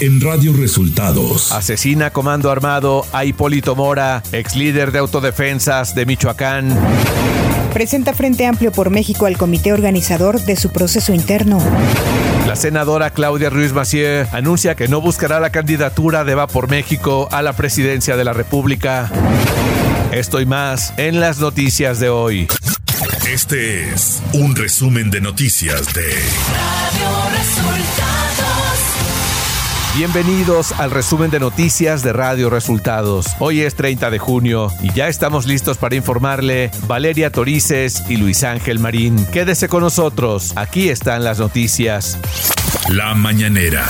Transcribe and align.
en 0.00 0.20
Radio 0.20 0.54
Resultados. 0.54 1.52
Asesina 1.52 2.10
comando 2.10 2.50
armado 2.50 3.06
a 3.12 3.26
Hipólito 3.26 3.76
Mora, 3.76 4.22
ex 4.32 4.56
líder 4.56 4.92
de 4.92 4.98
autodefensas 4.98 5.94
de 5.94 6.06
Michoacán. 6.06 6.74
Presenta 7.74 8.14
Frente 8.14 8.46
Amplio 8.46 8.72
por 8.72 8.90
México 8.90 9.26
al 9.26 9.36
comité 9.36 9.72
organizador 9.72 10.40
de 10.40 10.56
su 10.56 10.70
proceso 10.70 11.12
interno. 11.12 11.62
La 12.46 12.56
senadora 12.56 13.10
Claudia 13.10 13.50
Ruiz 13.50 13.72
Massieu 13.72 14.26
anuncia 14.32 14.74
que 14.74 14.88
no 14.88 15.00
buscará 15.00 15.38
la 15.38 15.50
candidatura 15.50 16.24
de 16.24 16.34
Va 16.34 16.46
por 16.46 16.68
México 16.68 17.28
a 17.30 17.42
la 17.42 17.52
presidencia 17.52 18.16
de 18.16 18.24
la 18.24 18.32
República. 18.32 19.10
Esto 20.12 20.40
y 20.40 20.46
más 20.46 20.94
en 20.96 21.20
las 21.20 21.38
noticias 21.38 22.00
de 22.00 22.08
hoy. 22.08 22.48
Este 23.28 23.90
es 23.90 24.22
un 24.32 24.56
resumen 24.56 25.10
de 25.10 25.20
noticias 25.20 25.92
de 25.92 26.02
Radio 26.02 27.38
Resultados. 27.38 28.29
Bienvenidos 29.96 30.70
al 30.78 30.92
resumen 30.92 31.32
de 31.32 31.40
noticias 31.40 32.04
de 32.04 32.12
Radio 32.12 32.48
Resultados. 32.48 33.26
Hoy 33.40 33.62
es 33.62 33.74
30 33.74 34.10
de 34.10 34.20
junio 34.20 34.68
y 34.80 34.92
ya 34.92 35.08
estamos 35.08 35.46
listos 35.46 35.78
para 35.78 35.96
informarle 35.96 36.70
Valeria 36.86 37.32
Torices 37.32 38.04
y 38.08 38.16
Luis 38.16 38.44
Ángel 38.44 38.78
Marín. 38.78 39.26
Quédese 39.32 39.68
con 39.68 39.82
nosotros, 39.82 40.52
aquí 40.54 40.90
están 40.90 41.24
las 41.24 41.40
noticias. 41.40 42.18
La 42.88 43.14
mañanera. 43.14 43.84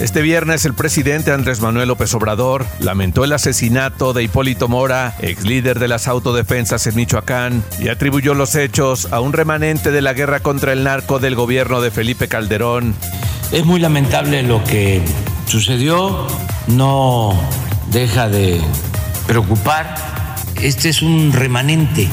Este 0.00 0.22
viernes 0.22 0.64
el 0.64 0.74
presidente 0.74 1.30
Andrés 1.30 1.60
Manuel 1.60 1.86
López 1.86 2.12
Obrador 2.14 2.66
lamentó 2.80 3.22
el 3.22 3.32
asesinato 3.32 4.12
de 4.12 4.24
Hipólito 4.24 4.66
Mora, 4.66 5.14
ex 5.20 5.44
líder 5.44 5.78
de 5.78 5.86
las 5.86 6.08
autodefensas 6.08 6.86
en 6.88 6.96
Michoacán, 6.96 7.62
y 7.78 7.88
atribuyó 7.88 8.34
los 8.34 8.56
hechos 8.56 9.12
a 9.12 9.20
un 9.20 9.32
remanente 9.32 9.92
de 9.92 10.02
la 10.02 10.14
guerra 10.14 10.40
contra 10.40 10.72
el 10.72 10.82
narco 10.82 11.20
del 11.20 11.36
gobierno 11.36 11.80
de 11.80 11.92
Felipe 11.92 12.26
Calderón. 12.26 12.96
Es 13.50 13.64
muy 13.64 13.80
lamentable 13.80 14.42
lo 14.42 14.62
que 14.62 15.00
sucedió, 15.48 16.26
no 16.66 17.32
deja 17.90 18.28
de 18.28 18.60
preocupar. 19.26 19.96
Este 20.60 20.90
es 20.90 21.00
un 21.00 21.32
remanente 21.32 22.08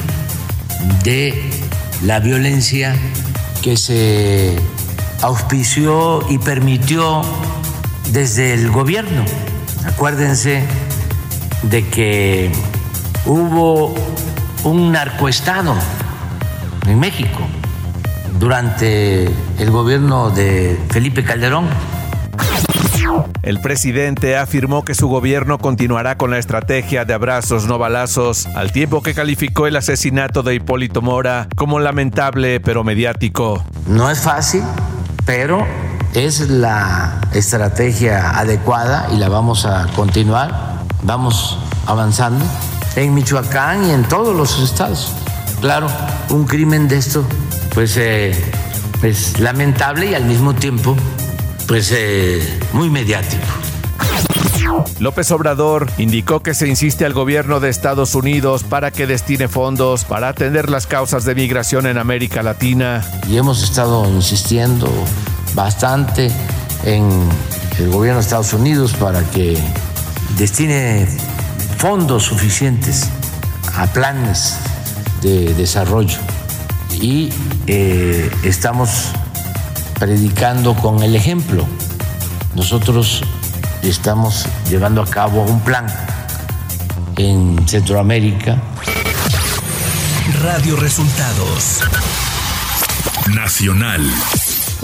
de 1.04 1.50
la 2.02 2.18
violencia 2.20 2.96
que 3.62 3.76
se 3.76 4.56
auspició 5.20 6.26
y 6.30 6.38
permitió 6.38 7.22
desde 8.10 8.54
el 8.54 8.70
gobierno. 8.70 9.24
Acuérdense 9.86 10.62
de 11.62 11.86
que 11.88 12.52
hubo 13.26 13.94
un 14.64 14.92
narcoestado 14.92 15.74
en 16.86 16.98
México 16.98 17.40
durante 18.38 19.26
el 19.58 19.70
gobierno 19.70 20.30
de 20.30 20.78
Felipe 20.90 21.22
Calderón. 21.22 21.66
El 23.42 23.60
presidente 23.60 24.36
afirmó 24.36 24.84
que 24.84 24.94
su 24.94 25.08
gobierno 25.08 25.58
continuará 25.58 26.16
con 26.16 26.30
la 26.30 26.38
estrategia 26.38 27.04
de 27.04 27.14
abrazos 27.14 27.66
no 27.66 27.78
balazos, 27.78 28.46
al 28.54 28.72
tiempo 28.72 29.02
que 29.02 29.14
calificó 29.14 29.66
el 29.66 29.76
asesinato 29.76 30.42
de 30.42 30.54
Hipólito 30.56 31.02
Mora 31.02 31.48
como 31.56 31.78
lamentable 31.78 32.60
pero 32.60 32.84
mediático. 32.84 33.64
No 33.86 34.10
es 34.10 34.20
fácil, 34.20 34.62
pero 35.24 35.64
es 36.14 36.48
la 36.48 37.20
estrategia 37.34 38.38
adecuada 38.38 39.08
y 39.12 39.16
la 39.16 39.28
vamos 39.28 39.66
a 39.66 39.86
continuar. 39.94 40.82
Vamos 41.02 41.58
avanzando 41.86 42.44
en 42.96 43.14
Michoacán 43.14 43.84
y 43.84 43.90
en 43.90 44.04
todos 44.04 44.34
los 44.34 44.58
estados. 44.60 45.12
Claro, 45.60 45.88
un 46.30 46.46
crimen 46.46 46.88
de 46.88 46.98
esto 46.98 47.24
pues 47.74 47.96
eh, 47.98 48.34
es 49.02 49.38
lamentable 49.38 50.10
y 50.10 50.14
al 50.14 50.24
mismo 50.24 50.54
tiempo 50.54 50.96
pues 51.66 51.92
eh, 51.92 52.60
muy 52.72 52.90
mediático. 52.90 53.44
López 54.98 55.30
Obrador 55.30 55.90
indicó 55.98 56.40
que 56.40 56.54
se 56.54 56.66
insiste 56.66 57.04
al 57.04 57.12
gobierno 57.12 57.60
de 57.60 57.68
Estados 57.68 58.14
Unidos 58.14 58.64
para 58.64 58.90
que 58.90 59.06
destine 59.06 59.48
fondos 59.48 60.04
para 60.04 60.28
atender 60.28 60.70
las 60.70 60.86
causas 60.86 61.24
de 61.24 61.34
migración 61.34 61.86
en 61.86 61.98
América 61.98 62.42
Latina. 62.42 63.04
Y 63.28 63.36
hemos 63.36 63.62
estado 63.62 64.08
insistiendo 64.08 64.90
bastante 65.54 66.30
en 66.84 67.08
el 67.78 67.90
gobierno 67.90 68.20
de 68.20 68.24
Estados 68.24 68.52
Unidos 68.52 68.94
para 68.94 69.22
que 69.30 69.58
destine 70.36 71.06
fondos 71.78 72.24
suficientes 72.24 73.08
a 73.74 73.86
planes 73.86 74.56
de 75.22 75.54
desarrollo 75.54 76.18
y 77.00 77.30
eh, 77.66 78.30
estamos 78.42 79.10
predicando 79.98 80.74
con 80.74 81.02
el 81.02 81.16
ejemplo. 81.16 81.66
Nosotros 82.54 83.22
estamos 83.82 84.46
llevando 84.68 85.02
a 85.02 85.06
cabo 85.06 85.42
un 85.42 85.60
plan 85.60 85.86
en 87.16 87.66
Centroamérica. 87.66 88.56
Radio 90.42 90.76
Resultados 90.76 91.80
Nacional. 93.34 94.02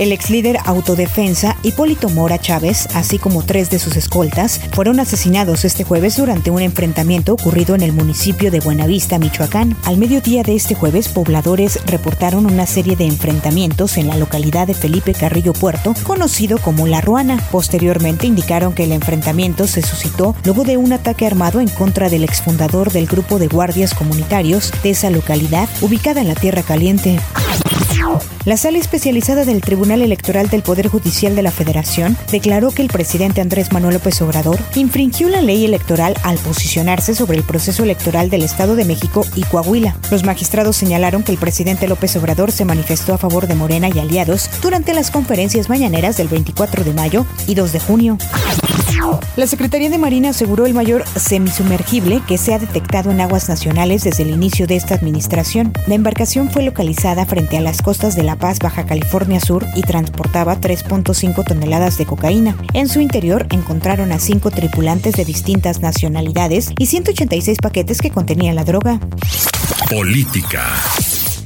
El 0.02 0.10
ex 0.10 0.30
líder 0.30 0.58
autodefensa 0.64 1.56
Hipólito 1.62 2.08
Mora 2.08 2.36
Chávez, 2.36 2.88
así 2.92 3.20
como 3.20 3.44
tres 3.44 3.70
de 3.70 3.78
sus 3.78 3.94
escoltas, 3.94 4.60
fueron 4.72 4.98
asesinados 4.98 5.64
este 5.64 5.84
jueves 5.84 6.16
durante 6.16 6.50
un 6.50 6.60
enfrentamiento 6.60 7.34
ocurrido 7.34 7.76
en 7.76 7.82
el 7.82 7.92
municipio 7.92 8.50
de 8.50 8.58
Buenavista, 8.58 9.20
Michoacán. 9.20 9.76
Al 9.84 9.98
mediodía 9.98 10.42
de 10.42 10.56
este 10.56 10.74
jueves, 10.74 11.06
pobladores 11.06 11.78
reportaron 11.86 12.46
una 12.46 12.66
serie 12.66 12.96
de 12.96 13.06
enfrentamientos 13.06 13.96
en 13.96 14.08
la 14.08 14.16
localidad 14.16 14.66
de 14.66 14.74
Felipe 14.74 15.14
Carrillo 15.14 15.52
Puerto, 15.52 15.94
conocido 16.02 16.58
como 16.58 16.88
La 16.88 17.00
Ruana. 17.00 17.41
Posteriormente 17.52 18.26
indicaron 18.26 18.72
que 18.72 18.82
el 18.82 18.91
enfrentamiento 18.91 19.68
se 19.68 19.82
suscitó 19.82 20.34
luego 20.44 20.64
de 20.64 20.78
un 20.78 20.92
ataque 20.92 21.28
armado 21.28 21.60
en 21.60 21.68
contra 21.68 22.08
del 22.08 22.24
exfundador 22.24 22.91
del 22.91 23.06
grupo 23.06 23.38
de 23.38 23.46
guardias 23.46 23.94
comunitarios 23.94 24.72
de 24.82 24.91
esa 24.91 25.10
localidad, 25.10 25.68
ubicada 25.80 26.22
en 26.22 26.26
la 26.26 26.34
Tierra 26.34 26.64
Caliente. 26.64 27.20
La 28.44 28.56
sala 28.56 28.78
especializada 28.78 29.44
del 29.44 29.60
Tribunal 29.60 30.02
Electoral 30.02 30.48
del 30.48 30.62
Poder 30.62 30.88
Judicial 30.88 31.36
de 31.36 31.42
la 31.42 31.52
Federación 31.52 32.16
declaró 32.30 32.70
que 32.70 32.82
el 32.82 32.88
presidente 32.88 33.40
Andrés 33.40 33.72
Manuel 33.72 33.94
López 33.94 34.20
Obrador 34.22 34.58
infringió 34.74 35.28
la 35.28 35.40
ley 35.40 35.64
electoral 35.64 36.14
al 36.24 36.38
posicionarse 36.38 37.14
sobre 37.14 37.38
el 37.38 37.44
proceso 37.44 37.84
electoral 37.84 38.30
del 38.30 38.42
Estado 38.42 38.74
de 38.74 38.84
México 38.84 39.24
y 39.36 39.42
Coahuila. 39.42 39.96
Los 40.10 40.24
magistrados 40.24 40.76
señalaron 40.76 41.22
que 41.22 41.32
el 41.32 41.38
presidente 41.38 41.86
López 41.86 42.16
Obrador 42.16 42.50
se 42.50 42.64
manifestó 42.64 43.14
a 43.14 43.18
favor 43.18 43.46
de 43.46 43.54
Morena 43.54 43.88
y 43.88 43.98
aliados 43.98 44.50
durante 44.60 44.94
las 44.94 45.10
conferencias 45.10 45.68
mañaneras 45.68 46.16
del 46.16 46.28
24 46.28 46.84
de 46.84 46.94
mayo 46.94 47.26
y 47.46 47.54
2 47.54 47.72
de 47.72 47.80
junio. 47.80 48.18
La 49.36 49.46
Secretaría 49.46 49.90
de 49.90 49.98
Marina 49.98 50.30
aseguró 50.30 50.66
el 50.66 50.74
mayor 50.74 51.04
semisumergible 51.16 52.22
que 52.26 52.38
se 52.38 52.54
ha 52.54 52.58
detectado 52.58 53.10
en 53.10 53.20
aguas 53.20 53.48
nacionales 53.48 54.04
desde 54.04 54.22
el 54.24 54.30
inicio 54.30 54.66
de 54.66 54.76
esta 54.76 54.94
administración. 54.94 55.72
La 55.86 55.94
embarcación 55.94 56.50
fue 56.50 56.62
localizada 56.62 57.26
frente 57.26 57.56
a 57.56 57.60
las 57.60 57.82
costas 57.82 58.16
de 58.16 58.22
La 58.22 58.36
Paz, 58.36 58.58
Baja 58.58 58.86
California 58.86 59.40
Sur 59.40 59.66
y 59.74 59.82
transportaba 59.82 60.60
3.5 60.60 61.44
toneladas 61.44 61.98
de 61.98 62.06
cocaína. 62.06 62.56
En 62.74 62.88
su 62.88 63.00
interior 63.00 63.46
encontraron 63.50 64.12
a 64.12 64.18
cinco 64.18 64.50
tripulantes 64.50 65.14
de 65.14 65.24
distintas 65.24 65.80
nacionalidades 65.80 66.70
y 66.78 66.86
186 66.86 67.58
paquetes 67.62 68.00
que 68.00 68.10
contenían 68.10 68.56
la 68.56 68.64
droga. 68.64 69.00
Política. 69.90 70.62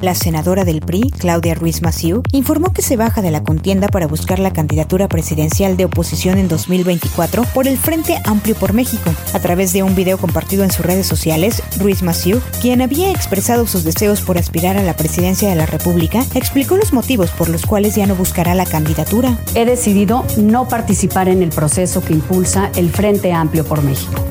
La 0.01 0.15
senadora 0.15 0.65
del 0.65 0.81
PRI, 0.81 1.11
Claudia 1.11 1.55
Ruiz 1.55 1.81
Massieu, 1.81 2.23
informó 2.33 2.73
que 2.73 2.83
se 2.83 2.97
baja 2.97 3.23
de 3.23 3.31
la 3.31 3.43
contienda 3.43 3.89
para 3.89 4.07
buscar 4.07 4.39
la 4.39 4.53
candidatura 4.53 5.09
presidencial 5.09 5.79
de 5.79 5.87
oposición 5.87 6.37
en 6.37 6.49
2024 6.49 7.45
por 7.55 7.67
el 7.67 7.79
Frente 7.79 8.19
Amplio 8.25 8.55
por 8.57 8.75
México. 8.75 9.11
A 9.33 9.41
través 9.41 9.73
de 9.73 9.83
un 9.83 9.95
video 9.95 10.19
compartido 10.19 10.65
en 10.65 10.71
sus 10.71 10.85
redes 10.85 11.07
sociales, 11.07 11.63
Ruiz 11.79 12.03
Massieu, 12.03 12.43
quien 12.61 12.83
había 12.83 13.11
expresado 13.11 13.67
sus 13.67 13.85
deseos 13.85 14.21
por 14.21 14.37
aspirar 14.37 14.77
a 14.77 14.83
la 14.83 14.97
presidencia 14.97 15.49
de 15.49 15.57
la 15.57 15.67
República, 15.67 16.23
explicó 16.35 16.77
los 16.77 16.93
motivos 16.93 17.31
por 17.31 17.49
los 17.49 17.65
cuales 17.65 17.95
ya 17.95 18.07
no 18.07 18.15
buscará 18.15 18.55
la 18.55 18.67
candidatura. 18.67 19.39
He 19.55 19.65
decidido 19.65 20.27
no 20.37 20.69
participar 20.69 21.31
en 21.31 21.43
el 21.43 21.49
proceso 21.49 22.05
que 22.05 22.13
impulsa 22.13 22.71
el 22.77 22.91
Frente 22.91 23.33
Amplio 23.33 23.65
por 23.65 23.83
México. 23.83 24.23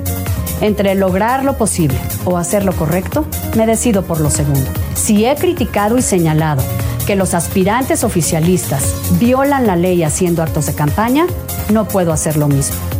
Entre 0.62 0.94
lograr 0.94 1.44
lo 1.44 1.58
posible 1.58 1.98
o 2.24 2.38
hacer 2.38 2.64
lo 2.64 2.74
correcto, 2.74 3.26
me 3.58 3.66
decido 3.66 4.04
por 4.04 4.22
lo 4.22 4.30
segundo. 4.30 4.85
Si 4.96 5.26
he 5.26 5.36
criticado 5.36 5.98
y 5.98 6.02
señalado 6.02 6.64
que 7.06 7.16
los 7.16 7.34
aspirantes 7.34 8.04
oficialistas 8.04 8.96
violan 9.20 9.68
la 9.68 9.76
ley 9.76 10.02
haciendo 10.04 10.42
actos 10.42 10.66
de 10.66 10.74
campaña, 10.74 11.28
no 11.72 11.88
puedo 11.88 12.12
hacer 12.12 12.38
lo 12.38 12.48
mismo. 12.48 12.95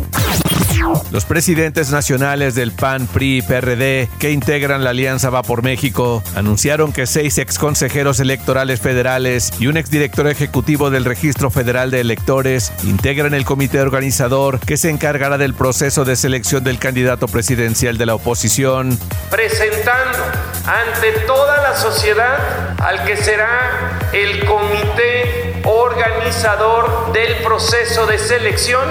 Los 1.12 1.24
presidentes 1.24 1.90
nacionales 1.90 2.54
del 2.54 2.72
PAN, 2.72 3.06
PRI 3.06 3.38
y 3.38 3.42
PRD 3.42 4.08
que 4.18 4.32
integran 4.32 4.82
la 4.82 4.90
Alianza 4.90 5.30
Va 5.30 5.42
por 5.42 5.62
México 5.62 6.22
anunciaron 6.34 6.92
que 6.92 7.06
seis 7.06 7.38
exconsejeros 7.38 8.18
electorales 8.18 8.80
federales 8.80 9.52
y 9.60 9.68
un 9.68 9.76
exdirector 9.76 10.26
ejecutivo 10.26 10.90
del 10.90 11.04
Registro 11.04 11.50
Federal 11.50 11.90
de 11.90 12.00
Electores 12.00 12.72
integran 12.82 13.34
el 13.34 13.44
comité 13.44 13.80
organizador 13.80 14.58
que 14.58 14.76
se 14.76 14.90
encargará 14.90 15.38
del 15.38 15.54
proceso 15.54 16.04
de 16.04 16.16
selección 16.16 16.64
del 16.64 16.78
candidato 16.78 17.28
presidencial 17.28 17.98
de 17.98 18.06
la 18.06 18.16
oposición. 18.16 18.98
Presentando 19.30 20.18
ante 20.64 21.20
toda 21.26 21.62
la 21.62 21.76
sociedad 21.76 22.74
al 22.80 23.04
que 23.04 23.16
será 23.16 24.10
el 24.12 24.44
comité 24.44 25.60
organizador 25.64 27.12
del 27.12 27.36
proceso 27.42 28.06
de 28.06 28.18
selección 28.18 28.84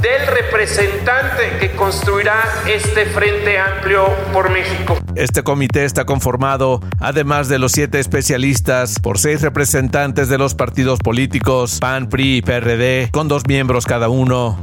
del 0.00 0.26
representante 0.26 1.58
que 1.58 1.72
construirá 1.72 2.42
este 2.66 3.06
Frente 3.06 3.58
Amplio 3.58 4.06
por 4.32 4.48
México. 4.50 4.98
Este 5.14 5.42
comité 5.42 5.84
está 5.84 6.04
conformado, 6.04 6.80
además 6.98 7.48
de 7.48 7.58
los 7.58 7.72
siete 7.72 7.98
especialistas, 8.00 8.98
por 9.00 9.18
seis 9.18 9.42
representantes 9.42 10.28
de 10.28 10.38
los 10.38 10.54
partidos 10.54 10.98
políticos, 11.00 11.78
PAN, 11.80 12.08
PRI 12.08 12.36
y 12.36 12.42
PRD, 12.42 13.10
con 13.12 13.28
dos 13.28 13.46
miembros 13.46 13.86
cada 13.86 14.08
uno. 14.08 14.58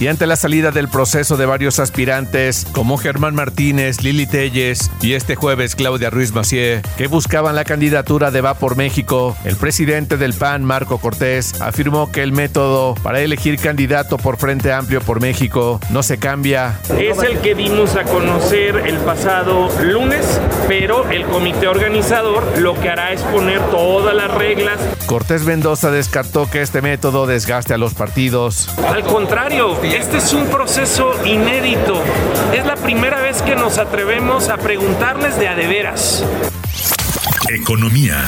Y 0.00 0.08
ante 0.08 0.26
la 0.26 0.36
salida 0.36 0.72
del 0.72 0.88
proceso 0.88 1.36
de 1.36 1.46
varios 1.46 1.78
aspirantes, 1.78 2.66
como 2.72 2.98
Germán 2.98 3.34
Martínez, 3.34 4.02
Lili 4.02 4.26
Telles 4.26 4.90
y 5.00 5.12
este 5.12 5.36
jueves 5.36 5.76
Claudia 5.76 6.10
Ruiz 6.10 6.32
Macié, 6.32 6.82
que 6.96 7.06
buscaban 7.06 7.54
la 7.54 7.64
candidatura 7.64 8.30
de 8.30 8.40
Va 8.40 8.54
por 8.54 8.76
México, 8.76 9.36
el 9.44 9.56
presidente 9.56 10.16
del 10.16 10.34
PAN, 10.34 10.64
Marco 10.64 10.98
Cortés, 10.98 11.60
afirmó 11.60 12.10
que 12.10 12.22
el 12.22 12.32
método 12.32 12.94
para 13.02 13.20
elegir 13.20 13.58
candidato 13.60 14.16
por 14.16 14.36
Frente 14.36 14.72
Amplio 14.72 15.00
por 15.00 15.20
México 15.20 15.80
no 15.90 16.02
se 16.02 16.18
cambia. 16.18 16.80
Es 16.98 17.18
el 17.22 17.38
que 17.40 17.54
dimos 17.54 17.94
a 17.94 18.02
conocer 18.04 18.76
el 18.86 18.96
pasado 18.98 19.21
lunes, 19.80 20.40
pero 20.66 21.08
el 21.10 21.24
comité 21.26 21.68
organizador 21.68 22.58
lo 22.58 22.74
que 22.80 22.88
hará 22.88 23.12
es 23.12 23.22
poner 23.22 23.60
todas 23.70 24.14
las 24.14 24.32
reglas. 24.32 24.78
Cortés 25.06 25.44
Mendoza 25.44 25.90
descartó 25.90 26.50
que 26.50 26.62
este 26.62 26.82
método 26.82 27.26
desgaste 27.26 27.74
a 27.74 27.78
los 27.78 27.94
partidos. 27.94 28.68
Al 28.86 29.04
contrario, 29.04 29.80
este 29.82 30.18
es 30.18 30.32
un 30.32 30.46
proceso 30.46 31.12
inédito. 31.24 32.02
Es 32.52 32.66
la 32.66 32.74
primera 32.74 33.20
vez 33.20 33.42
que 33.42 33.54
nos 33.54 33.78
atrevemos 33.78 34.48
a 34.48 34.56
preguntarles 34.56 35.38
de 35.38 35.48
a 35.48 35.54
de 35.54 35.66
veras. 35.66 36.24
Economía. 37.48 38.24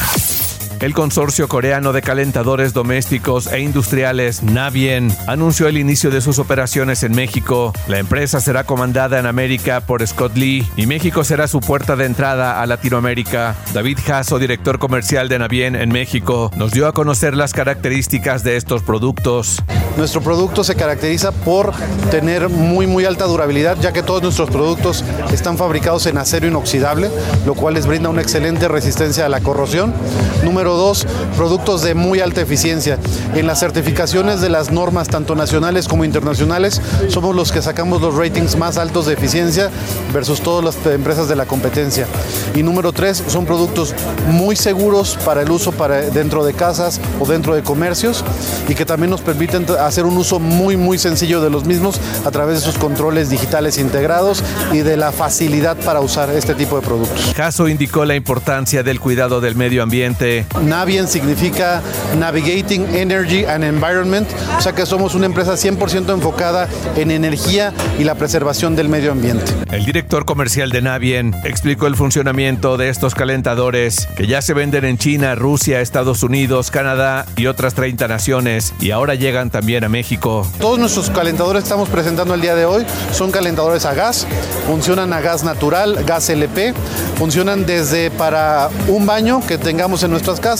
El 0.84 0.92
consorcio 0.92 1.48
coreano 1.48 1.94
de 1.94 2.02
calentadores 2.02 2.74
domésticos 2.74 3.46
e 3.46 3.60
industriales 3.60 4.42
Navien 4.42 5.10
anunció 5.26 5.66
el 5.66 5.78
inicio 5.78 6.10
de 6.10 6.20
sus 6.20 6.38
operaciones 6.38 7.02
en 7.04 7.12
México. 7.12 7.72
La 7.88 7.98
empresa 7.98 8.38
será 8.38 8.64
comandada 8.64 9.18
en 9.18 9.24
América 9.24 9.80
por 9.80 10.06
Scott 10.06 10.36
Lee 10.36 10.68
y 10.76 10.84
México 10.84 11.24
será 11.24 11.48
su 11.48 11.60
puerta 11.60 11.96
de 11.96 12.04
entrada 12.04 12.60
a 12.60 12.66
Latinoamérica. 12.66 13.56
David 13.72 13.98
Jasso, 14.04 14.38
director 14.38 14.78
comercial 14.78 15.30
de 15.30 15.38
Navien 15.38 15.74
en 15.74 15.88
México, 15.88 16.50
nos 16.54 16.72
dio 16.72 16.86
a 16.86 16.92
conocer 16.92 17.34
las 17.34 17.54
características 17.54 18.44
de 18.44 18.58
estos 18.58 18.82
productos. 18.82 19.62
Nuestro 19.96 20.20
producto 20.20 20.64
se 20.64 20.74
caracteriza 20.74 21.32
por 21.32 21.72
tener 22.10 22.50
muy 22.50 22.86
muy 22.86 23.06
alta 23.06 23.24
durabilidad, 23.24 23.78
ya 23.80 23.92
que 23.92 24.02
todos 24.02 24.22
nuestros 24.22 24.50
productos 24.50 25.02
están 25.32 25.56
fabricados 25.56 26.04
en 26.06 26.18
acero 26.18 26.46
inoxidable, 26.46 27.10
lo 27.46 27.54
cual 27.54 27.72
les 27.72 27.86
brinda 27.86 28.10
una 28.10 28.20
excelente 28.20 28.68
resistencia 28.68 29.24
a 29.24 29.28
la 29.30 29.40
corrosión. 29.40 29.94
Número 30.42 30.73
dos, 30.76 31.06
productos 31.36 31.82
de 31.82 31.94
muy 31.94 32.20
alta 32.20 32.40
eficiencia. 32.40 32.98
En 33.34 33.46
las 33.46 33.60
certificaciones 33.60 34.40
de 34.40 34.48
las 34.48 34.70
normas, 34.70 35.08
tanto 35.08 35.34
nacionales 35.34 35.88
como 35.88 36.04
internacionales, 36.04 36.80
somos 37.08 37.34
los 37.34 37.52
que 37.52 37.62
sacamos 37.62 38.00
los 38.00 38.14
ratings 38.14 38.56
más 38.56 38.76
altos 38.78 39.06
de 39.06 39.14
eficiencia 39.14 39.70
versus 40.12 40.40
todas 40.40 40.64
las 40.64 40.86
empresas 40.86 41.28
de 41.28 41.36
la 41.36 41.46
competencia. 41.46 42.06
Y 42.54 42.62
número 42.62 42.92
tres, 42.92 43.22
son 43.26 43.46
productos 43.46 43.94
muy 44.28 44.56
seguros 44.56 45.18
para 45.24 45.42
el 45.42 45.50
uso 45.50 45.72
para 45.72 46.02
dentro 46.02 46.44
de 46.44 46.54
casas 46.54 47.00
o 47.20 47.26
dentro 47.26 47.54
de 47.54 47.62
comercios 47.62 48.24
y 48.68 48.74
que 48.74 48.84
también 48.84 49.10
nos 49.10 49.20
permiten 49.20 49.66
hacer 49.80 50.04
un 50.04 50.16
uso 50.16 50.38
muy 50.40 50.76
muy 50.76 50.98
sencillo 50.98 51.40
de 51.40 51.50
los 51.50 51.64
mismos 51.64 52.00
a 52.24 52.30
través 52.30 52.56
de 52.56 52.60
sus 52.64 52.78
controles 52.78 53.30
digitales 53.30 53.78
integrados 53.78 54.42
y 54.72 54.78
de 54.78 54.96
la 54.96 55.12
facilidad 55.12 55.76
para 55.78 56.00
usar 56.00 56.30
este 56.30 56.54
tipo 56.54 56.80
de 56.80 56.86
productos. 56.86 57.32
Caso 57.34 57.68
indicó 57.68 58.04
la 58.04 58.14
importancia 58.14 58.82
del 58.82 59.00
cuidado 59.00 59.40
del 59.40 59.56
medio 59.56 59.82
ambiente. 59.82 60.46
Navien 60.64 61.08
significa 61.08 61.82
Navigating 62.18 62.94
Energy 62.94 63.44
and 63.44 63.64
Environment, 63.64 64.26
o 64.58 64.60
sea 64.60 64.72
que 64.72 64.86
somos 64.86 65.14
una 65.14 65.26
empresa 65.26 65.54
100% 65.54 66.12
enfocada 66.12 66.68
en 66.96 67.10
energía 67.10 67.72
y 67.98 68.04
la 68.04 68.14
preservación 68.14 68.74
del 68.76 68.88
medio 68.88 69.12
ambiente. 69.12 69.52
El 69.70 69.84
director 69.84 70.24
comercial 70.24 70.70
de 70.70 70.82
Navien 70.82 71.34
explicó 71.44 71.86
el 71.86 71.96
funcionamiento 71.96 72.76
de 72.76 72.88
estos 72.88 73.14
calentadores 73.14 74.08
que 74.16 74.26
ya 74.26 74.40
se 74.40 74.54
venden 74.54 74.84
en 74.84 74.98
China, 74.98 75.34
Rusia, 75.34 75.80
Estados 75.80 76.22
Unidos, 76.22 76.70
Canadá 76.70 77.26
y 77.36 77.46
otras 77.46 77.74
30 77.74 78.08
naciones 78.08 78.72
y 78.80 78.90
ahora 78.90 79.14
llegan 79.14 79.50
también 79.50 79.84
a 79.84 79.88
México. 79.88 80.46
Todos 80.60 80.78
nuestros 80.78 81.10
calentadores 81.10 81.62
que 81.62 81.68
estamos 81.68 81.88
presentando 81.88 82.34
el 82.34 82.40
día 82.40 82.54
de 82.54 82.64
hoy 82.64 82.86
son 83.12 83.30
calentadores 83.30 83.84
a 83.84 83.94
gas, 83.94 84.26
funcionan 84.66 85.12
a 85.12 85.20
gas 85.20 85.44
natural, 85.44 86.04
gas 86.04 86.28
LP, 86.30 86.74
funcionan 87.16 87.66
desde 87.66 88.10
para 88.10 88.70
un 88.88 89.06
baño 89.06 89.42
que 89.46 89.58
tengamos 89.58 90.02
en 90.02 90.10
nuestras 90.10 90.40
casas 90.40 90.53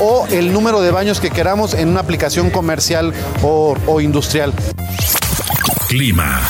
o 0.00 0.26
el 0.30 0.52
número 0.52 0.80
de 0.80 0.90
baños 0.90 1.20
que 1.20 1.30
queramos 1.30 1.74
en 1.74 1.88
una 1.88 2.00
aplicación 2.00 2.50
comercial 2.50 3.12
o, 3.42 3.76
o 3.86 4.00
industrial. 4.00 4.52
Clima. 5.88 6.40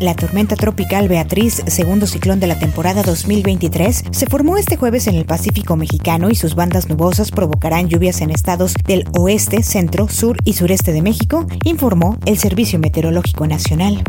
La 0.00 0.14
tormenta 0.14 0.56
tropical 0.56 1.08
Beatriz, 1.08 1.62
segundo 1.66 2.06
ciclón 2.06 2.40
de 2.40 2.46
la 2.46 2.58
temporada 2.58 3.02
2023, 3.02 4.04
se 4.10 4.26
formó 4.26 4.56
este 4.56 4.78
jueves 4.78 5.06
en 5.06 5.14
el 5.14 5.26
Pacífico 5.26 5.76
mexicano 5.76 6.30
y 6.30 6.34
sus 6.34 6.54
bandas 6.54 6.88
nubosas 6.88 7.30
provocarán 7.30 7.88
lluvias 7.88 8.22
en 8.22 8.30
estados 8.30 8.74
del 8.86 9.04
oeste, 9.16 9.62
centro, 9.62 10.08
sur 10.08 10.38
y 10.44 10.54
sureste 10.54 10.92
de 10.92 11.02
México, 11.02 11.46
informó 11.64 12.18
el 12.24 12.38
Servicio 12.38 12.78
Meteorológico 12.78 13.46
Nacional. 13.46 14.02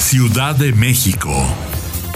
Ciudad 0.00 0.56
de 0.56 0.72
México. 0.72 1.30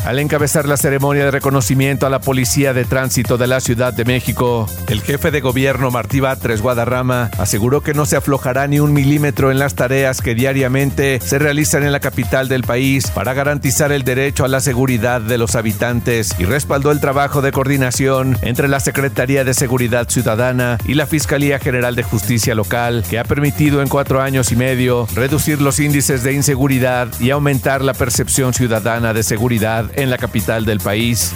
Al 0.05 0.19
encabezar 0.19 0.67
la 0.67 0.77
ceremonia 0.77 1.25
de 1.25 1.31
reconocimiento 1.31 2.07
a 2.07 2.11
la 2.11 2.21
Policía 2.21 2.73
de 2.73 2.85
Tránsito 2.85 3.37
de 3.37 3.47
la 3.47 3.61
Ciudad 3.61 3.93
de 3.93 4.05
México, 4.05 4.67
el 4.89 5.03
jefe 5.03 5.31
de 5.31 5.41
gobierno 5.41 5.91
Martí 5.91 6.21
Batres 6.21 6.63
Guadarrama 6.63 7.31
aseguró 7.39 7.83
que 7.83 7.93
no 7.93 8.07
se 8.07 8.17
aflojará 8.17 8.67
ni 8.67 8.81
un 8.81 8.93
milímetro 8.95 9.51
en 9.51 9.59
las 9.59 9.75
tareas 9.75 10.23
que 10.23 10.35
diariamente 10.35 11.21
se 11.21 11.39
realizan 11.39 11.83
en 11.83 11.93
la 11.93 12.01
capital 12.01 12.49
del 12.49 12.63
país 12.63 13.11
para 13.11 13.35
garantizar 13.35 13.93
el 13.93 14.05
derecho 14.05 14.45
a 14.45 14.49
la 14.49 14.61
seguridad 14.61 15.21
de 15.21 15.37
los 15.37 15.57
habitantes 15.57 16.35
y 16.39 16.45
respaldó 16.45 16.91
el 16.91 17.01
trabajo 17.01 17.43
de 17.43 17.53
coordinación 17.53 18.39
entre 18.43 18.69
la 18.69 18.81
Secretaría 18.81 19.45
de 19.45 19.53
Seguridad 19.53 20.09
Ciudadana 20.09 20.79
y 20.87 20.95
la 20.95 21.07
Fiscalía 21.07 21.59
General 21.59 21.95
de 21.95 22.03
Justicia 22.03 22.55
Local, 22.55 23.05
que 23.11 23.19
ha 23.19 23.25
permitido 23.25 23.83
en 23.83 23.89
cuatro 23.89 24.23
años 24.23 24.53
y 24.53 24.57
medio 24.57 25.07
reducir 25.15 25.61
los 25.61 25.81
índices 25.81 26.23
de 26.23 26.33
inseguridad 26.33 27.09
y 27.21 27.31
aumentar 27.31 27.83
la 27.83 27.95
percepción 27.95 28.55
ciudadana 28.55 29.13
de 29.13 29.23
seguridad 29.23 29.88
en 29.95 30.11
la 30.11 30.19
capital 30.19 30.65
del 30.65 30.81
país. 30.81 31.33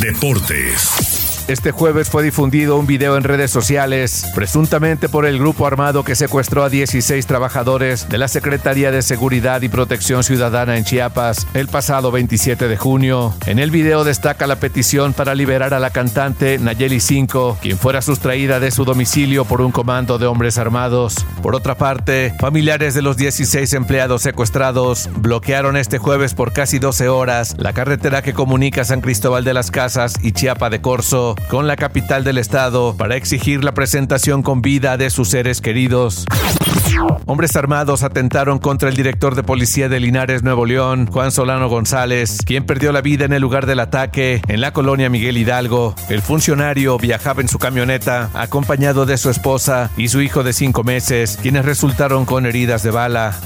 Deportes. 0.00 1.09
Este 1.50 1.72
jueves 1.72 2.08
fue 2.08 2.22
difundido 2.22 2.76
un 2.76 2.86
video 2.86 3.16
en 3.16 3.24
redes 3.24 3.50
sociales, 3.50 4.24
presuntamente 4.36 5.08
por 5.08 5.26
el 5.26 5.40
grupo 5.40 5.66
armado 5.66 6.04
que 6.04 6.14
secuestró 6.14 6.62
a 6.62 6.68
16 6.68 7.26
trabajadores 7.26 8.08
de 8.08 8.18
la 8.18 8.28
Secretaría 8.28 8.92
de 8.92 9.02
Seguridad 9.02 9.60
y 9.62 9.68
Protección 9.68 10.22
Ciudadana 10.22 10.76
en 10.76 10.84
Chiapas 10.84 11.48
el 11.54 11.66
pasado 11.66 12.12
27 12.12 12.68
de 12.68 12.76
junio. 12.76 13.34
En 13.46 13.58
el 13.58 13.72
video 13.72 14.04
destaca 14.04 14.46
la 14.46 14.60
petición 14.60 15.12
para 15.12 15.34
liberar 15.34 15.74
a 15.74 15.80
la 15.80 15.90
cantante 15.90 16.56
Nayeli 16.56 17.00
5, 17.00 17.58
quien 17.60 17.78
fuera 17.78 18.00
sustraída 18.00 18.60
de 18.60 18.70
su 18.70 18.84
domicilio 18.84 19.44
por 19.44 19.60
un 19.60 19.72
comando 19.72 20.18
de 20.18 20.26
hombres 20.26 20.56
armados. 20.56 21.26
Por 21.42 21.56
otra 21.56 21.74
parte, 21.74 22.32
familiares 22.38 22.94
de 22.94 23.02
los 23.02 23.16
16 23.16 23.72
empleados 23.72 24.22
secuestrados 24.22 25.10
bloquearon 25.16 25.76
este 25.76 25.98
jueves 25.98 26.32
por 26.32 26.52
casi 26.52 26.78
12 26.78 27.08
horas 27.08 27.56
la 27.58 27.72
carretera 27.72 28.22
que 28.22 28.34
comunica 28.34 28.84
San 28.84 29.00
Cristóbal 29.00 29.42
de 29.42 29.54
las 29.54 29.72
Casas 29.72 30.14
y 30.22 30.30
Chiapa 30.30 30.70
de 30.70 30.80
Corzo 30.80 31.34
con 31.48 31.66
la 31.66 31.76
capital 31.76 32.24
del 32.24 32.38
estado 32.38 32.96
para 32.96 33.16
exigir 33.16 33.64
la 33.64 33.72
presentación 33.72 34.42
con 34.42 34.62
vida 34.62 34.96
de 34.96 35.10
sus 35.10 35.28
seres 35.28 35.60
queridos. 35.60 36.26
Hombres 37.26 37.56
armados 37.56 38.02
atentaron 38.02 38.58
contra 38.58 38.88
el 38.88 38.96
director 38.96 39.34
de 39.34 39.42
policía 39.42 39.88
de 39.88 40.00
Linares, 40.00 40.42
Nuevo 40.42 40.66
León, 40.66 41.06
Juan 41.06 41.32
Solano 41.32 41.68
González, 41.68 42.38
quien 42.44 42.64
perdió 42.64 42.92
la 42.92 43.00
vida 43.00 43.24
en 43.24 43.32
el 43.32 43.42
lugar 43.42 43.66
del 43.66 43.80
ataque 43.80 44.42
en 44.48 44.60
la 44.60 44.72
colonia 44.72 45.08
Miguel 45.08 45.38
Hidalgo. 45.38 45.94
El 46.08 46.22
funcionario 46.22 46.98
viajaba 46.98 47.40
en 47.40 47.48
su 47.48 47.58
camioneta 47.58 48.30
acompañado 48.34 49.06
de 49.06 49.18
su 49.18 49.30
esposa 49.30 49.90
y 49.96 50.08
su 50.08 50.20
hijo 50.20 50.42
de 50.42 50.52
cinco 50.52 50.84
meses, 50.84 51.38
quienes 51.40 51.64
resultaron 51.64 52.24
con 52.24 52.46
heridas 52.46 52.82
de 52.82 52.90
bala. 52.90 53.40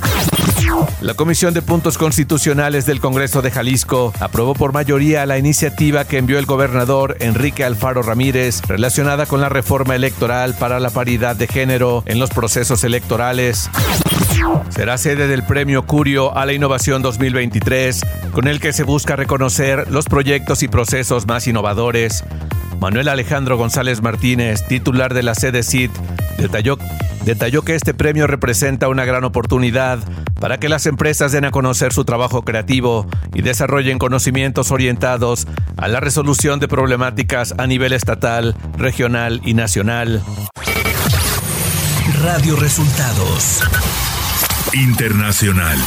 La 1.00 1.14
Comisión 1.14 1.54
de 1.54 1.62
Puntos 1.62 1.98
Constitucionales 1.98 2.86
del 2.86 3.00
Congreso 3.00 3.42
de 3.42 3.50
Jalisco 3.50 4.12
aprobó 4.20 4.54
por 4.54 4.72
mayoría 4.72 5.26
la 5.26 5.38
iniciativa 5.38 6.04
que 6.04 6.18
envió 6.18 6.38
el 6.38 6.46
gobernador 6.46 7.16
Enrique 7.20 7.64
Alfaro 7.64 8.02
Ramírez 8.02 8.62
relacionada 8.66 9.26
con 9.26 9.40
la 9.40 9.48
reforma 9.48 9.94
electoral 9.94 10.54
para 10.54 10.80
la 10.80 10.90
paridad 10.90 11.36
de 11.36 11.46
género 11.46 12.02
en 12.06 12.18
los 12.18 12.30
procesos 12.30 12.84
electorales. 12.84 13.68
Será 14.70 14.98
sede 14.98 15.28
del 15.28 15.44
Premio 15.44 15.86
Curio 15.86 16.36
a 16.36 16.46
la 16.46 16.52
Innovación 16.52 17.02
2023, 17.02 18.00
con 18.32 18.48
el 18.48 18.60
que 18.60 18.72
se 18.72 18.82
busca 18.84 19.16
reconocer 19.16 19.90
los 19.90 20.06
proyectos 20.06 20.62
y 20.62 20.68
procesos 20.68 21.26
más 21.26 21.46
innovadores. 21.46 22.24
Manuel 22.84 23.08
Alejandro 23.08 23.56
González 23.56 24.02
Martínez, 24.02 24.66
titular 24.68 25.14
de 25.14 25.22
la 25.22 25.34
sede 25.34 25.62
CID, 25.62 25.88
detalló, 26.36 26.76
detalló 27.24 27.62
que 27.62 27.76
este 27.76 27.94
premio 27.94 28.26
representa 28.26 28.90
una 28.90 29.06
gran 29.06 29.24
oportunidad 29.24 30.00
para 30.38 30.58
que 30.58 30.68
las 30.68 30.84
empresas 30.84 31.32
den 31.32 31.46
a 31.46 31.50
conocer 31.50 31.94
su 31.94 32.04
trabajo 32.04 32.42
creativo 32.42 33.06
y 33.32 33.40
desarrollen 33.40 33.98
conocimientos 33.98 34.70
orientados 34.70 35.46
a 35.78 35.88
la 35.88 36.00
resolución 36.00 36.60
de 36.60 36.68
problemáticas 36.68 37.54
a 37.56 37.66
nivel 37.66 37.94
estatal, 37.94 38.54
regional 38.76 39.40
y 39.46 39.54
nacional. 39.54 40.22
Radio 42.22 42.54
Resultados 42.54 43.62
Internacional. 44.74 45.78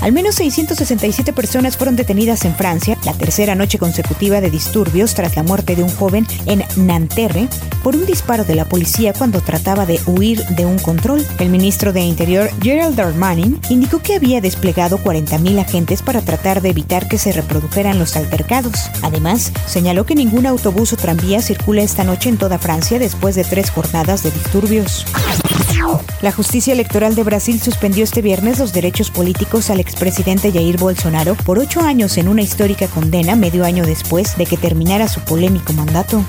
Al 0.00 0.12
menos 0.12 0.36
667 0.36 1.32
personas 1.32 1.76
fueron 1.76 1.96
detenidas 1.96 2.44
en 2.44 2.54
Francia, 2.54 2.98
la 3.04 3.12
tercera 3.12 3.54
noche 3.54 3.78
consecutiva 3.78 4.40
de 4.40 4.50
disturbios 4.50 5.14
tras 5.14 5.36
la 5.36 5.42
muerte 5.42 5.74
de 5.74 5.82
un 5.82 5.88
joven 5.88 6.26
en 6.46 6.64
Nanterre 6.76 7.48
por 7.82 7.96
un 7.96 8.06
disparo 8.06 8.44
de 8.44 8.54
la 8.54 8.66
policía 8.66 9.12
cuando 9.12 9.40
trataba 9.40 9.86
de 9.86 10.00
huir 10.06 10.44
de 10.48 10.66
un 10.66 10.78
control. 10.78 11.24
El 11.38 11.50
ministro 11.50 11.92
de 11.92 12.00
Interior, 12.00 12.50
Gerald 12.60 12.96
Darmanin, 12.96 13.60
indicó 13.68 14.00
que 14.00 14.14
había 14.14 14.40
desplegado 14.40 14.98
40.000 14.98 15.60
agentes 15.60 16.02
para 16.02 16.20
tratar 16.20 16.62
de 16.62 16.70
evitar 16.70 17.08
que 17.08 17.18
se 17.18 17.32
reprodujeran 17.32 17.98
los 17.98 18.16
altercados. 18.16 18.90
Además, 19.02 19.52
señaló 19.66 20.04
que 20.04 20.14
ningún 20.14 20.46
autobús 20.46 20.92
o 20.92 20.96
tranvía 20.96 21.40
circula 21.42 21.82
esta 21.82 22.04
noche 22.04 22.28
en 22.28 22.38
toda 22.38 22.58
Francia 22.58 22.98
después 22.98 23.34
de 23.34 23.44
tres 23.44 23.70
jornadas 23.70 24.22
de 24.22 24.30
disturbios. 24.30 25.06
La 26.26 26.32
justicia 26.32 26.72
electoral 26.72 27.14
de 27.14 27.22
Brasil 27.22 27.60
suspendió 27.60 28.02
este 28.02 28.20
viernes 28.20 28.58
los 28.58 28.72
derechos 28.72 29.12
políticos 29.12 29.70
al 29.70 29.78
expresidente 29.78 30.50
Jair 30.50 30.76
Bolsonaro 30.76 31.36
por 31.36 31.60
ocho 31.60 31.82
años 31.82 32.16
en 32.16 32.26
una 32.26 32.42
histórica 32.42 32.88
condena 32.88 33.36
medio 33.36 33.64
año 33.64 33.86
después 33.86 34.36
de 34.36 34.44
que 34.44 34.56
terminara 34.56 35.06
su 35.06 35.20
polémico 35.20 35.72
mandato. 35.72 36.24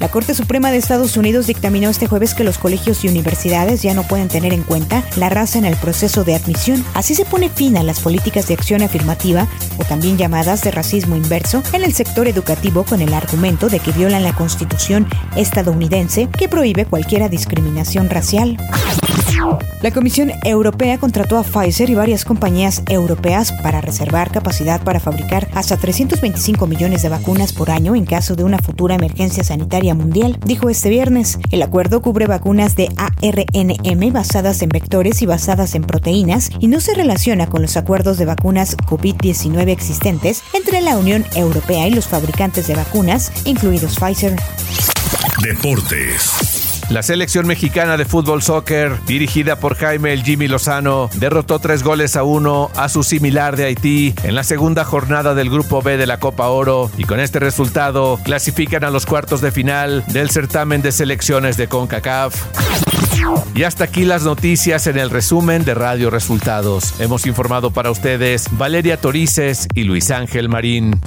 La 0.00 0.08
Corte 0.08 0.34
Suprema 0.34 0.70
de 0.70 0.76
Estados 0.76 1.16
Unidos 1.16 1.46
dictaminó 1.46 1.88
este 1.88 2.06
jueves 2.06 2.34
que 2.34 2.44
los 2.44 2.58
colegios 2.58 3.04
y 3.04 3.08
universidades 3.08 3.82
ya 3.82 3.94
no 3.94 4.02
pueden 4.02 4.28
tener 4.28 4.52
en 4.52 4.62
cuenta 4.62 5.02
la 5.16 5.28
raza 5.28 5.58
en 5.58 5.64
el 5.64 5.76
proceso 5.76 6.22
de 6.24 6.34
admisión. 6.34 6.84
Así 6.94 7.14
se 7.14 7.24
pone 7.24 7.48
fin 7.48 7.76
a 7.76 7.82
las 7.82 8.00
políticas 8.00 8.46
de 8.46 8.54
acción 8.54 8.82
afirmativa, 8.82 9.46
o 9.78 9.84
también 9.84 10.18
llamadas 10.18 10.62
de 10.62 10.70
racismo 10.70 11.16
inverso, 11.16 11.62
en 11.72 11.84
el 11.84 11.94
sector 11.94 12.28
educativo 12.28 12.84
con 12.84 13.00
el 13.00 13.14
argumento 13.14 13.68
de 13.68 13.80
que 13.80 13.92
violan 13.92 14.22
la 14.22 14.34
Constitución 14.34 15.08
estadounidense 15.36 16.28
que 16.28 16.48
prohíbe 16.48 16.84
cualquier 16.84 17.28
discriminación 17.30 18.10
racial. 18.10 18.56
La 19.82 19.90
Comisión 19.90 20.32
Europea 20.42 20.98
contrató 20.98 21.38
a 21.38 21.42
Pfizer 21.42 21.90
y 21.90 21.94
varias 21.94 22.24
compañías 22.24 22.82
europeas 22.88 23.52
para 23.62 23.80
reservar 23.80 24.32
capacidad 24.32 24.82
para 24.82 25.00
fabricar 25.00 25.48
hasta 25.54 25.76
325 25.76 26.66
millones 26.66 27.02
de 27.02 27.08
vacunas 27.08 27.52
por 27.52 27.70
año 27.70 27.94
en 27.94 28.04
caso 28.04 28.34
de 28.34 28.44
una 28.44 28.58
futura 28.58 28.94
emergencia 28.94 29.44
sanitaria 29.44 29.94
mundial, 29.94 30.38
dijo 30.44 30.70
este 30.70 30.88
viernes. 30.88 31.38
El 31.50 31.62
acuerdo 31.62 32.02
cubre 32.02 32.26
vacunas 32.26 32.74
de 32.76 32.88
ARNM 32.96 34.12
basadas 34.12 34.62
en 34.62 34.70
vectores 34.70 35.22
y 35.22 35.26
basadas 35.26 35.74
en 35.74 35.82
proteínas 35.82 36.50
y 36.58 36.68
no 36.68 36.80
se 36.80 36.94
relaciona 36.94 37.46
con 37.46 37.62
los 37.62 37.76
acuerdos 37.76 38.18
de 38.18 38.24
vacunas 38.24 38.76
COVID-19 38.76 39.68
existentes 39.68 40.42
entre 40.54 40.80
la 40.80 40.96
Unión 40.96 41.24
Europea 41.34 41.86
y 41.86 41.90
los 41.90 42.08
fabricantes 42.08 42.66
de 42.66 42.74
vacunas, 42.74 43.32
incluidos 43.44 43.96
Pfizer. 43.96 44.36
Deportes. 45.42 46.55
La 46.88 47.02
selección 47.02 47.48
mexicana 47.48 47.96
de 47.96 48.04
fútbol 48.04 48.42
soccer, 48.42 48.96
dirigida 49.06 49.56
por 49.56 49.74
Jaime 49.74 50.12
el 50.12 50.22
Jimmy 50.22 50.46
Lozano, 50.46 51.10
derrotó 51.14 51.58
tres 51.58 51.82
goles 51.82 52.14
a 52.14 52.22
uno 52.22 52.70
a 52.76 52.88
su 52.88 53.02
similar 53.02 53.56
de 53.56 53.64
Haití 53.64 54.14
en 54.22 54.36
la 54.36 54.44
segunda 54.44 54.84
jornada 54.84 55.34
del 55.34 55.50
Grupo 55.50 55.82
B 55.82 55.96
de 55.96 56.06
la 56.06 56.20
Copa 56.20 56.46
Oro 56.46 56.90
y 56.96 57.02
con 57.02 57.18
este 57.18 57.40
resultado 57.40 58.20
clasifican 58.22 58.84
a 58.84 58.90
los 58.90 59.04
cuartos 59.04 59.40
de 59.40 59.50
final 59.50 60.04
del 60.06 60.30
certamen 60.30 60.80
de 60.80 60.92
selecciones 60.92 61.56
de 61.56 61.66
CONCACAF. 61.66 62.36
Y 63.56 63.64
hasta 63.64 63.84
aquí 63.84 64.04
las 64.04 64.22
noticias 64.22 64.86
en 64.86 64.96
el 64.96 65.10
resumen 65.10 65.64
de 65.64 65.74
Radio 65.74 66.10
Resultados. 66.10 67.00
Hemos 67.00 67.26
informado 67.26 67.72
para 67.72 67.90
ustedes 67.90 68.46
Valeria 68.52 68.96
Torices 68.96 69.66
y 69.74 69.82
Luis 69.82 70.12
Ángel 70.12 70.48
Marín. 70.48 71.00